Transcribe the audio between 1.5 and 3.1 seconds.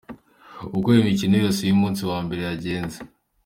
y’umunsi wa mbere yagenze.